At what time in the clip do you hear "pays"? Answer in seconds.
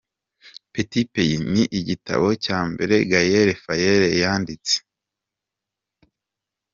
1.13-1.39